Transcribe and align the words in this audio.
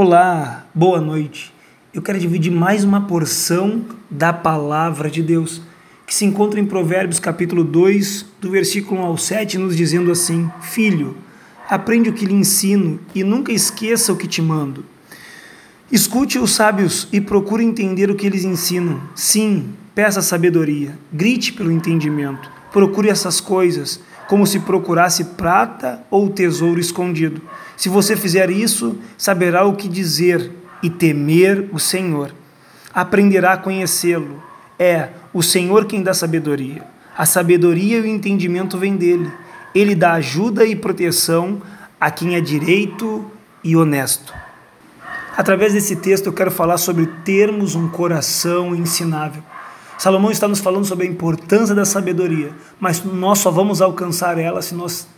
Olá, 0.00 0.64
boa 0.72 1.00
noite. 1.00 1.52
Eu 1.92 2.00
quero 2.00 2.20
dividir 2.20 2.52
mais 2.52 2.84
uma 2.84 3.00
porção 3.08 3.84
da 4.08 4.32
palavra 4.32 5.10
de 5.10 5.20
Deus, 5.20 5.60
que 6.06 6.14
se 6.14 6.24
encontra 6.24 6.60
em 6.60 6.64
Provérbios 6.64 7.18
capítulo 7.18 7.64
2, 7.64 8.24
do 8.40 8.48
versículo 8.48 9.00
1 9.00 9.04
ao 9.04 9.18
7, 9.18 9.58
nos 9.58 9.76
dizendo 9.76 10.12
assim: 10.12 10.48
Filho, 10.60 11.16
aprende 11.68 12.10
o 12.10 12.12
que 12.12 12.26
lhe 12.26 12.32
ensino 12.32 13.00
e 13.12 13.24
nunca 13.24 13.50
esqueça 13.50 14.12
o 14.12 14.16
que 14.16 14.28
te 14.28 14.40
mando. 14.40 14.84
Escute 15.90 16.38
os 16.38 16.52
sábios 16.52 17.08
e 17.12 17.20
procure 17.20 17.64
entender 17.64 18.08
o 18.08 18.14
que 18.14 18.24
eles 18.24 18.44
ensinam. 18.44 19.00
Sim, 19.16 19.70
peça 19.96 20.22
sabedoria, 20.22 20.96
grite 21.12 21.52
pelo 21.52 21.72
entendimento. 21.72 22.57
Procure 22.78 23.08
essas 23.08 23.40
coisas 23.40 23.98
como 24.28 24.46
se 24.46 24.60
procurasse 24.60 25.24
prata 25.24 26.00
ou 26.08 26.28
tesouro 26.30 26.78
escondido. 26.78 27.42
Se 27.76 27.88
você 27.88 28.14
fizer 28.14 28.50
isso, 28.50 28.96
saberá 29.16 29.64
o 29.64 29.74
que 29.74 29.88
dizer 29.88 30.52
e 30.80 30.88
temer 30.88 31.68
o 31.72 31.80
Senhor. 31.80 32.32
Aprenderá 32.94 33.54
a 33.54 33.56
conhecê-lo. 33.56 34.40
É 34.78 35.08
o 35.34 35.42
Senhor 35.42 35.86
quem 35.86 36.04
dá 36.04 36.14
sabedoria. 36.14 36.84
A 37.16 37.26
sabedoria 37.26 37.98
e 37.98 38.02
o 38.02 38.06
entendimento 38.06 38.78
vêm 38.78 38.94
dele. 38.94 39.28
Ele 39.74 39.96
dá 39.96 40.12
ajuda 40.12 40.64
e 40.64 40.76
proteção 40.76 41.60
a 42.00 42.12
quem 42.12 42.36
é 42.36 42.40
direito 42.40 43.28
e 43.64 43.74
honesto. 43.74 44.32
Através 45.36 45.72
desse 45.72 45.96
texto 45.96 46.26
eu 46.26 46.32
quero 46.32 46.52
falar 46.52 46.78
sobre 46.78 47.06
termos 47.24 47.74
um 47.74 47.88
coração 47.88 48.72
ensinável. 48.72 49.42
Salomão 49.98 50.30
está 50.30 50.46
nos 50.46 50.60
falando 50.60 50.84
sobre 50.84 51.08
a 51.08 51.10
importância 51.10 51.74
da 51.74 51.84
sabedoria, 51.84 52.52
mas 52.78 53.02
nós 53.02 53.40
só 53.40 53.50
vamos 53.50 53.82
alcançar 53.82 54.38
ela 54.38 54.62
se 54.62 54.72
nós 54.72 55.08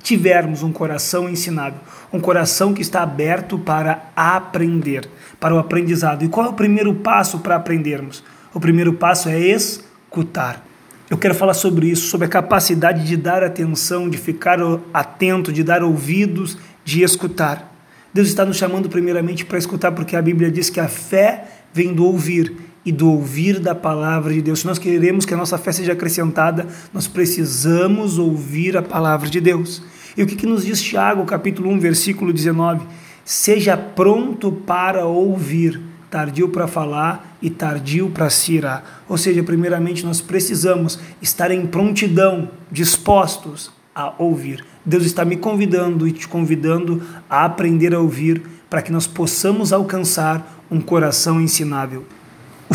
tivermos 0.00 0.62
um 0.62 0.70
coração 0.70 1.28
ensinável, 1.28 1.80
um 2.12 2.20
coração 2.20 2.72
que 2.72 2.80
está 2.80 3.02
aberto 3.02 3.58
para 3.58 4.10
aprender, 4.14 5.10
para 5.40 5.52
o 5.52 5.58
aprendizado. 5.58 6.24
E 6.24 6.28
qual 6.28 6.46
é 6.46 6.48
o 6.50 6.54
primeiro 6.54 6.94
passo 6.94 7.40
para 7.40 7.56
aprendermos? 7.56 8.22
O 8.54 8.60
primeiro 8.60 8.92
passo 8.92 9.28
é 9.28 9.40
escutar. 9.40 10.64
Eu 11.10 11.18
quero 11.18 11.34
falar 11.34 11.54
sobre 11.54 11.88
isso, 11.88 12.06
sobre 12.06 12.26
a 12.26 12.30
capacidade 12.30 13.04
de 13.04 13.16
dar 13.16 13.42
atenção, 13.42 14.08
de 14.08 14.16
ficar 14.16 14.60
atento, 14.94 15.52
de 15.52 15.64
dar 15.64 15.82
ouvidos, 15.82 16.56
de 16.84 17.02
escutar. 17.02 17.74
Deus 18.14 18.28
está 18.28 18.44
nos 18.44 18.56
chamando 18.56 18.88
primeiramente 18.88 19.44
para 19.44 19.58
escutar, 19.58 19.90
porque 19.92 20.14
a 20.14 20.22
Bíblia 20.22 20.50
diz 20.50 20.70
que 20.70 20.78
a 20.78 20.88
fé 20.88 21.44
vem 21.72 21.92
do 21.92 22.04
ouvir 22.04 22.67
e 22.88 22.92
do 22.92 23.10
ouvir 23.10 23.60
da 23.60 23.74
palavra 23.74 24.32
de 24.32 24.40
Deus. 24.40 24.60
Se 24.60 24.66
nós 24.66 24.78
queremos 24.78 25.26
que 25.26 25.34
a 25.34 25.36
nossa 25.36 25.58
fé 25.58 25.72
seja 25.72 25.92
acrescentada, 25.92 26.66
nós 26.90 27.06
precisamos 27.06 28.18
ouvir 28.18 28.78
a 28.78 28.82
palavra 28.82 29.28
de 29.28 29.42
Deus. 29.42 29.82
E 30.16 30.22
o 30.22 30.26
que, 30.26 30.34
que 30.34 30.46
nos 30.46 30.64
diz 30.64 30.80
Tiago, 30.80 31.26
capítulo 31.26 31.68
1, 31.68 31.80
versículo 31.80 32.32
19? 32.32 32.86
Seja 33.26 33.76
pronto 33.76 34.50
para 34.50 35.04
ouvir, 35.04 35.78
tardio 36.10 36.48
para 36.48 36.66
falar 36.66 37.36
e 37.42 37.50
tardio 37.50 38.08
para 38.08 38.30
se 38.30 38.54
irar. 38.54 39.04
Ou 39.06 39.18
seja, 39.18 39.42
primeiramente 39.42 40.02
nós 40.06 40.22
precisamos 40.22 40.98
estar 41.20 41.50
em 41.50 41.66
prontidão, 41.66 42.48
dispostos 42.72 43.70
a 43.94 44.14
ouvir. 44.16 44.64
Deus 44.82 45.04
está 45.04 45.26
me 45.26 45.36
convidando 45.36 46.08
e 46.08 46.12
te 46.12 46.26
convidando 46.26 47.02
a 47.28 47.44
aprender 47.44 47.94
a 47.94 48.00
ouvir 48.00 48.40
para 48.70 48.80
que 48.80 48.90
nós 48.90 49.06
possamos 49.06 49.74
alcançar 49.74 50.64
um 50.70 50.80
coração 50.80 51.38
ensinável. 51.38 52.06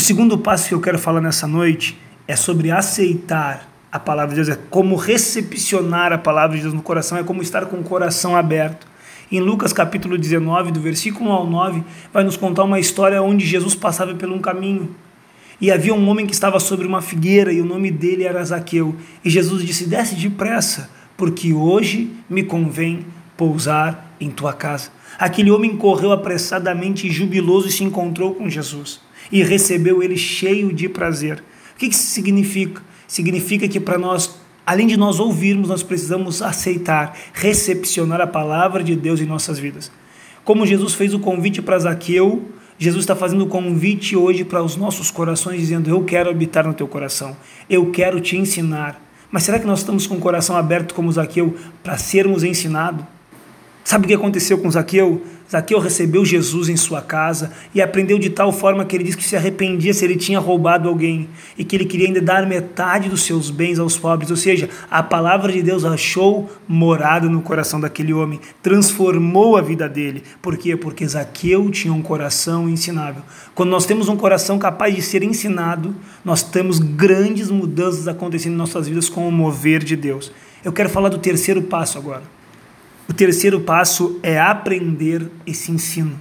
Segundo 0.04 0.38
passo 0.38 0.68
que 0.68 0.74
eu 0.74 0.82
quero 0.82 1.00
falar 1.00 1.22
nessa 1.22 1.48
noite 1.48 1.98
é 2.28 2.36
sobre 2.36 2.70
aceitar 2.70 3.70
a 3.90 3.98
palavra 3.98 4.36
de 4.36 4.44
Deus, 4.44 4.50
é 4.50 4.60
como 4.70 4.98
recepcionar 4.98 6.12
a 6.12 6.18
palavra 6.18 6.58
de 6.58 6.64
Deus 6.64 6.74
no 6.74 6.82
coração, 6.82 7.18
é 7.18 7.24
como 7.24 7.42
estar 7.42 7.68
com 7.68 7.78
o 7.78 7.84
coração 7.84 8.36
aberto. 8.36 8.86
Em 9.32 9.40
Lucas 9.40 9.72
capítulo 9.72 10.18
19, 10.18 10.74
do 10.74 10.82
versículo 10.82 11.30
1 11.30 11.32
ao 11.32 11.48
9, 11.48 11.84
vai 12.12 12.22
nos 12.26 12.36
contar 12.36 12.66
uma 12.66 12.82
história 12.82 13.22
onde 13.22 13.46
Jesus 13.46 13.76
passava 13.76 14.14
por 14.14 14.28
um 14.28 14.40
caminho. 14.40 14.94
E 15.62 15.72
havia 15.72 15.94
um 15.94 16.10
homem 16.10 16.26
que 16.26 16.34
estava 16.34 16.60
sobre 16.60 16.86
uma 16.86 17.02
figueira 17.02 17.54
e 17.54 17.62
o 17.62 17.66
nome 17.66 17.90
dele 17.90 18.26
era 18.26 18.44
Zaqueu. 18.44 18.94
E 19.24 19.30
Jesus 19.30 19.64
disse: 19.64 19.88
Desce 19.88 20.16
depressa, 20.16 20.90
porque 21.16 21.54
hoje 21.54 22.12
me 22.30 22.44
convém 22.44 23.06
pousar 23.38 24.14
em 24.20 24.30
tua 24.30 24.52
casa. 24.52 24.90
Aquele 25.18 25.50
homem 25.50 25.78
correu 25.78 26.12
apressadamente 26.12 27.08
e 27.08 27.10
jubiloso 27.10 27.70
e 27.70 27.72
se 27.72 27.86
encontrou 27.86 28.36
com 28.36 28.50
Jesus 28.50 29.00
e 29.32 29.44
recebeu 29.44 30.02
ele 30.04 30.18
cheio 30.18 30.74
de 30.74 30.88
prazer. 30.90 31.44
O 31.76 31.80
que 31.80 31.88
isso 31.88 32.08
significa? 32.08 32.82
Significa 33.08 33.68
que 33.68 33.80
para 33.80 33.98
nós, 33.98 34.40
além 34.66 34.88
de 34.88 34.98
nós 34.98 35.20
ouvirmos, 35.20 35.70
nós 35.70 35.84
precisamos 35.84 36.42
aceitar, 36.42 37.18
recepcionar 37.34 38.22
a 38.22 38.28
palavra 38.28 38.84
de 38.84 38.96
Deus 38.96 39.22
em 39.22 39.26
nossas 39.26 39.60
vidas. 39.60 39.92
Como 40.44 40.66
Jesus 40.66 40.94
fez 40.94 41.14
o 41.14 41.20
convite 41.20 41.62
para 41.62 41.80
Zaqueu, 41.80 42.50
Jesus 42.78 43.04
está 43.04 43.16
fazendo 43.16 43.44
o 43.46 43.48
convite 43.48 44.16
hoje 44.16 44.44
para 44.44 44.64
os 44.64 44.76
nossos 44.76 45.10
corações, 45.10 45.60
dizendo: 45.60 45.90
Eu 45.90 46.04
quero 46.04 46.30
habitar 46.30 46.66
no 46.68 46.74
teu 46.74 46.88
coração, 46.88 47.36
eu 47.70 47.92
quero 47.92 48.20
te 48.20 48.36
ensinar. 48.36 49.02
Mas 49.32 49.44
será 49.44 49.58
que 49.58 49.66
nós 49.66 49.80
estamos 49.80 50.06
com 50.06 50.16
o 50.16 50.20
coração 50.20 50.56
aberto 50.56 50.94
como 50.94 51.12
Zaqueu 51.12 51.56
para 51.82 51.98
sermos 51.98 52.44
ensinados? 52.44 53.06
Sabe 53.84 54.06
o 54.06 54.08
que 54.08 54.14
aconteceu 54.14 54.58
com 54.58 54.72
Zaqueu? 54.72 55.22
Zaqueu 55.52 55.78
recebeu 55.78 56.26
Jesus 56.26 56.70
em 56.70 56.78
sua 56.78 57.02
casa 57.02 57.52
e 57.76 57.82
aprendeu 57.82 58.18
de 58.18 58.30
tal 58.30 58.52
forma 58.52 58.86
que 58.86 58.96
ele 58.96 59.04
disse 59.04 59.18
que 59.18 59.24
se 59.24 59.36
arrependia 59.36 59.94
se 59.94 60.04
ele 60.06 60.16
tinha 60.16 60.40
roubado 60.40 60.88
alguém 60.88 61.30
e 61.58 61.66
que 61.66 61.76
ele 61.76 61.86
queria 61.86 62.08
ainda 62.08 62.22
dar 62.22 62.48
metade 62.48 63.10
dos 63.10 63.24
seus 63.24 63.52
bens 63.52 63.78
aos 63.78 63.98
pobres. 63.98 64.32
Ou 64.32 64.38
seja, 64.38 64.70
a 64.90 65.04
palavra 65.04 65.52
de 65.52 65.62
Deus 65.62 65.84
achou 65.84 66.50
morada 66.68 67.28
no 67.28 67.42
coração 67.42 67.80
daquele 67.80 68.14
homem, 68.14 68.40
transformou 68.64 69.58
a 69.58 69.62
vida 69.62 69.88
dele. 69.88 70.24
Por 70.42 70.58
quê? 70.58 70.78
Porque 70.78 71.06
Zaqueu 71.06 71.70
tinha 71.70 71.94
um 71.94 72.02
coração 72.02 72.70
ensinável. 72.70 73.22
Quando 73.54 73.70
nós 73.70 73.86
temos 73.86 74.08
um 74.08 74.16
coração 74.16 74.58
capaz 74.58 74.96
de 74.96 75.02
ser 75.02 75.24
ensinado, 75.24 75.94
nós 76.24 76.42
temos 76.42 76.80
grandes 76.80 77.52
mudanças 77.52 78.08
acontecendo 78.08 78.54
em 78.54 78.58
nossas 78.58 78.88
vidas 78.88 79.10
com 79.10 79.28
o 79.28 79.32
mover 79.32 79.84
de 79.84 79.98
Deus. 79.98 80.32
Eu 80.64 80.72
quero 80.72 80.90
falar 80.90 81.10
do 81.10 81.18
terceiro 81.18 81.62
passo 81.62 81.98
agora. 81.98 82.24
O 83.08 83.14
terceiro 83.14 83.60
passo 83.62 84.20
é 84.24 84.40
aprender 84.40 85.30
esse 85.46 85.72
ensino. 85.72 86.20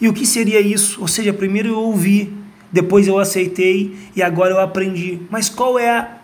E 0.00 0.08
o 0.08 0.12
que 0.12 0.26
seria 0.26 0.60
isso? 0.60 1.00
Ou 1.00 1.08
seja, 1.08 1.32
primeiro 1.32 1.68
eu 1.68 1.78
ouvi, 1.78 2.32
depois 2.72 3.06
eu 3.06 3.18
aceitei 3.18 3.96
e 4.16 4.22
agora 4.22 4.52
eu 4.52 4.60
aprendi. 4.60 5.20
Mas 5.30 5.48
qual 5.48 5.78
é 5.78 5.90
a, 5.90 6.18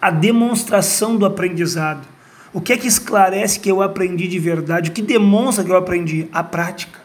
a 0.00 0.10
demonstração 0.10 1.16
do 1.16 1.26
aprendizado? 1.26 2.06
O 2.52 2.60
que 2.60 2.72
é 2.72 2.76
que 2.76 2.88
esclarece 2.88 3.60
que 3.60 3.70
eu 3.70 3.82
aprendi 3.82 4.26
de 4.26 4.38
verdade? 4.38 4.90
O 4.90 4.92
que 4.92 5.02
demonstra 5.02 5.62
que 5.62 5.70
eu 5.70 5.76
aprendi? 5.76 6.26
A 6.32 6.42
prática. 6.42 6.98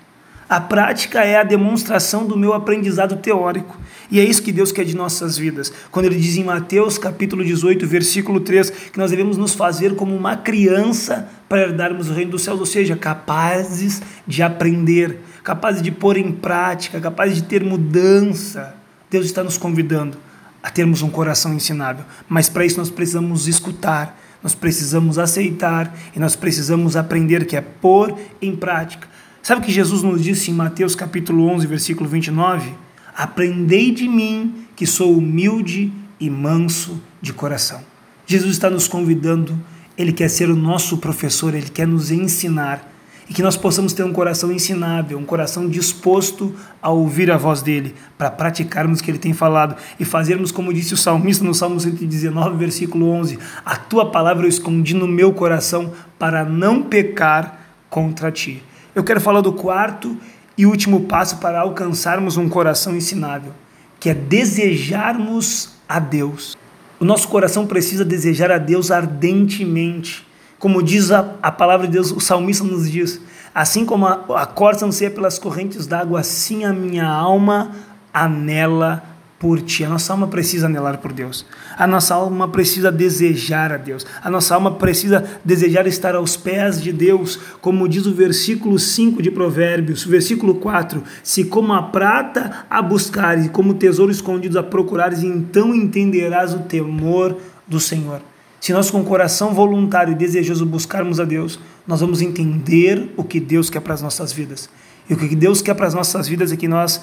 A 0.47 0.61
prática 0.61 1.23
é 1.23 1.37
a 1.37 1.43
demonstração 1.43 2.25
do 2.27 2.37
meu 2.37 2.53
aprendizado 2.53 3.17
teórico. 3.17 3.79
E 4.11 4.19
é 4.19 4.23
isso 4.23 4.43
que 4.43 4.51
Deus 4.51 4.71
quer 4.71 4.85
de 4.85 4.95
nossas 4.95 5.35
vidas. 5.35 5.73
Quando 5.89 6.05
ele 6.05 6.17
diz 6.17 6.37
em 6.37 6.43
Mateus 6.43 6.99
capítulo 6.99 7.43
18, 7.43 7.87
versículo 7.87 8.39
3, 8.39 8.69
que 8.69 8.99
nós 8.99 9.09
devemos 9.09 9.37
nos 9.37 9.55
fazer 9.55 9.95
como 9.95 10.15
uma 10.15 10.37
criança 10.37 11.27
para 11.49 11.61
herdarmos 11.61 12.09
o 12.09 12.13
reino 12.13 12.31
dos 12.31 12.43
céus, 12.43 12.59
ou 12.59 12.65
seja, 12.65 12.95
capazes 12.95 14.03
de 14.27 14.43
aprender, 14.43 15.19
capazes 15.43 15.81
de 15.81 15.91
pôr 15.91 16.15
em 16.15 16.31
prática, 16.31 17.01
capazes 17.01 17.37
de 17.37 17.43
ter 17.43 17.63
mudança. 17.63 18.75
Deus 19.09 19.25
está 19.25 19.43
nos 19.43 19.57
convidando 19.57 20.15
a 20.61 20.69
termos 20.69 21.01
um 21.01 21.09
coração 21.09 21.55
ensinável, 21.55 22.05
mas 22.29 22.49
para 22.49 22.65
isso 22.65 22.77
nós 22.77 22.89
precisamos 22.91 23.47
escutar, 23.47 24.19
nós 24.43 24.53
precisamos 24.53 25.17
aceitar 25.17 25.95
e 26.15 26.19
nós 26.19 26.35
precisamos 26.35 26.95
aprender, 26.95 27.45
que 27.45 27.55
é 27.55 27.61
pôr 27.61 28.15
em 28.39 28.55
prática. 28.55 29.14
Sabe 29.45 29.61
o 29.61 29.63
que 29.63 29.71
Jesus 29.71 30.01
nos 30.01 30.23
disse 30.23 30.49
em 30.49 30.55
Mateus 30.55 30.95
capítulo 30.95 31.47
11, 31.49 31.67
versículo 31.67 32.09
29? 32.09 32.73
Aprendei 33.15 33.91
de 33.91 34.07
mim, 34.07 34.65
que 34.75 34.87
sou 34.87 35.15
humilde 35.15 35.93
e 36.19 36.31
manso 36.31 36.99
de 37.21 37.31
coração. 37.31 37.79
Jesus 38.25 38.53
está 38.53 38.71
nos 38.71 38.87
convidando, 38.87 39.55
ele 39.95 40.11
quer 40.11 40.31
ser 40.31 40.49
o 40.49 40.55
nosso 40.55 40.97
professor, 40.97 41.53
ele 41.53 41.69
quer 41.69 41.85
nos 41.85 42.09
ensinar 42.09 42.91
e 43.29 43.35
que 43.35 43.43
nós 43.43 43.55
possamos 43.55 43.93
ter 43.93 44.01
um 44.01 44.11
coração 44.11 44.51
ensinável, 44.51 45.19
um 45.19 45.25
coração 45.25 45.69
disposto 45.69 46.55
a 46.81 46.89
ouvir 46.89 47.29
a 47.29 47.37
voz 47.37 47.61
dele, 47.61 47.93
para 48.17 48.31
praticarmos 48.31 48.99
o 48.99 49.03
que 49.03 49.11
ele 49.11 49.19
tem 49.19 49.31
falado 49.33 49.75
e 49.99 50.03
fazermos 50.03 50.51
como 50.51 50.73
disse 50.73 50.95
o 50.95 50.97
salmista 50.97 51.45
no 51.45 51.53
Salmo 51.53 51.79
119, 51.79 52.57
versículo 52.57 53.11
11: 53.11 53.37
A 53.63 53.75
tua 53.75 54.09
palavra 54.09 54.45
eu 54.47 54.49
escondi 54.49 54.95
no 54.95 55.07
meu 55.07 55.31
coração 55.33 55.93
para 56.17 56.43
não 56.43 56.81
pecar 56.81 57.59
contra 57.91 58.31
ti. 58.31 58.63
Eu 58.95 59.03
quero 59.03 59.19
falar 59.19 59.41
do 59.41 59.51
quarto 59.51 60.17
e 60.57 60.65
último 60.65 61.01
passo 61.01 61.37
para 61.37 61.59
alcançarmos 61.59 62.37
um 62.37 62.47
coração 62.47 62.95
ensinável, 62.95 63.51
que 63.99 64.09
é 64.09 64.13
desejarmos 64.13 65.71
a 65.87 65.99
Deus. 65.99 66.55
O 66.97 67.03
nosso 67.03 67.27
coração 67.27 67.67
precisa 67.67 68.05
desejar 68.05 68.49
a 68.51 68.57
Deus 68.57 68.91
ardentemente. 68.91 70.25
Como 70.57 70.81
diz 70.81 71.11
a, 71.11 71.35
a 71.41 71.51
palavra 71.51 71.87
de 71.87 71.91
Deus, 71.91 72.09
o 72.09 72.21
salmista 72.21 72.63
nos 72.63 72.89
diz: 72.89 73.19
Assim 73.53 73.85
como 73.85 74.07
a, 74.07 74.23
a 74.37 74.45
corça 74.45 74.85
anseia 74.85 75.11
pelas 75.11 75.37
correntes 75.37 75.85
d'água, 75.85 76.21
assim 76.21 76.63
a 76.63 76.71
minha 76.71 77.05
alma 77.05 77.71
anela 78.13 79.03
por 79.45 79.61
ti. 79.61 79.83
A 79.85 79.89
nossa 79.89 80.11
alma 80.11 80.25
precisa 80.25 80.65
anelar 80.65 80.97
por 80.97 81.13
Deus. 81.13 81.45
A 81.77 81.85
nossa 81.85 82.15
alma 82.15 82.47
precisa 82.47 82.91
desejar 82.91 83.71
a 83.71 83.77
Deus. 83.77 84.03
A 84.23 84.27
nossa 84.27 84.55
alma 84.55 84.71
precisa 84.71 85.23
desejar 85.45 85.85
estar 85.85 86.15
aos 86.15 86.35
pés 86.35 86.81
de 86.81 86.91
Deus, 86.91 87.39
como 87.61 87.87
diz 87.87 88.07
o 88.07 88.11
versículo 88.11 88.79
5 88.79 89.21
de 89.21 89.29
Provérbios, 89.29 90.03
versículo 90.03 90.55
4: 90.55 91.03
Se 91.21 91.43
como 91.43 91.73
a 91.73 91.83
prata 91.83 92.65
a 92.67 92.81
buscares 92.81 93.45
e 93.45 93.49
como 93.49 93.75
tesouro 93.75 94.11
escondido 94.11 94.57
a 94.57 94.63
procurares, 94.63 95.21
então 95.21 95.75
entenderás 95.75 96.55
o 96.55 96.61
temor 96.61 97.37
do 97.67 97.79
Senhor. 97.79 98.21
Se 98.59 98.73
nós 98.73 98.89
com 98.89 99.03
coração 99.03 99.53
voluntário 99.53 100.13
e 100.13 100.15
desejoso 100.15 100.65
buscarmos 100.65 101.19
a 101.19 101.23
Deus, 101.23 101.59
nós 101.85 102.01
vamos 102.01 102.19
entender 102.19 103.13
o 103.15 103.23
que 103.23 103.39
Deus 103.39 103.69
quer 103.69 103.81
para 103.81 103.93
as 103.93 104.01
nossas 104.01 104.33
vidas. 104.33 104.67
E 105.07 105.13
o 105.13 105.17
que 105.17 105.35
Deus 105.35 105.61
quer 105.61 105.75
para 105.75 105.85
as 105.85 105.93
nossas 105.93 106.27
vidas 106.27 106.51
é 106.51 106.57
que 106.57 106.67
nós 106.67 106.99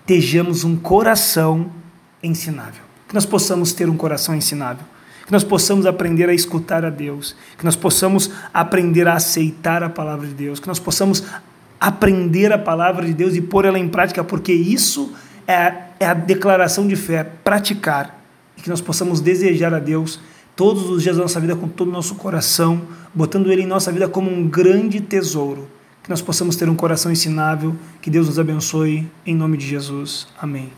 estejamos 0.00 0.64
um 0.64 0.76
coração 0.76 1.70
ensinável. 2.22 2.82
Que 3.08 3.14
nós 3.14 3.26
possamos 3.26 3.72
ter 3.72 3.88
um 3.88 3.96
coração 3.96 4.34
ensinável. 4.34 4.84
Que 5.24 5.32
nós 5.32 5.44
possamos 5.44 5.86
aprender 5.86 6.28
a 6.28 6.34
escutar 6.34 6.84
a 6.84 6.90
Deus. 6.90 7.36
Que 7.56 7.64
nós 7.64 7.76
possamos 7.76 8.30
aprender 8.52 9.06
a 9.06 9.14
aceitar 9.14 9.82
a 9.82 9.88
palavra 9.88 10.26
de 10.26 10.34
Deus. 10.34 10.60
Que 10.60 10.66
nós 10.66 10.78
possamos 10.78 11.24
aprender 11.78 12.52
a 12.52 12.58
palavra 12.58 13.06
de 13.06 13.14
Deus 13.14 13.34
e 13.34 13.40
pôr 13.40 13.64
ela 13.64 13.78
em 13.78 13.88
prática, 13.88 14.22
porque 14.22 14.52
isso 14.52 15.12
é, 15.48 15.72
é 15.98 16.06
a 16.06 16.12
declaração 16.12 16.86
de 16.86 16.94
fé, 16.94 17.24
praticar. 17.24 18.22
E 18.56 18.60
que 18.60 18.68
nós 18.68 18.82
possamos 18.82 19.20
desejar 19.20 19.72
a 19.72 19.78
Deus 19.78 20.20
todos 20.54 20.90
os 20.90 21.02
dias 21.02 21.16
da 21.16 21.22
nossa 21.22 21.40
vida 21.40 21.56
com 21.56 21.68
todo 21.68 21.88
o 21.88 21.92
nosso 21.92 22.16
coração, 22.16 22.82
botando 23.14 23.50
Ele 23.50 23.62
em 23.62 23.66
nossa 23.66 23.90
vida 23.90 24.08
como 24.08 24.30
um 24.30 24.46
grande 24.46 25.00
tesouro 25.00 25.68
que 26.02 26.10
nós 26.10 26.20
possamos 26.20 26.56
ter 26.56 26.68
um 26.68 26.76
coração 26.76 27.10
ensinável, 27.10 27.74
que 28.02 28.10
Deus 28.10 28.26
nos 28.26 28.38
abençoe, 28.38 29.10
em 29.24 29.34
nome 29.34 29.56
de 29.56 29.66
Jesus. 29.66 30.26
Amém. 30.38 30.68